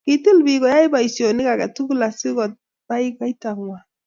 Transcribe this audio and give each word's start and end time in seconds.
kitil 0.05 0.37
biik 0.45 0.61
koyai 0.63 0.87
boisionik 0.93 1.47
age 1.53 1.67
tugul 1.75 2.01
asikubai 2.07 3.05
kaitang'wany 3.17 3.85